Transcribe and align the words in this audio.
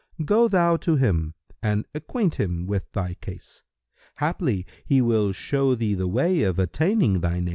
Go 0.25 0.47
thou 0.47 0.77
to 0.77 0.95
him 0.95 1.35
and 1.61 1.85
acquaint 1.93 2.39
him 2.39 2.65
with 2.65 2.91
thy 2.91 3.13
case; 3.13 3.61
haply 4.17 4.65
he 4.83 4.99
will 4.99 5.31
show 5.31 5.75
thee 5.75 5.93
the 5.93 6.07
way 6.07 6.41
of 6.41 6.57
attaining 6.57 7.19
thine 7.19 7.47
aim." 7.47 7.49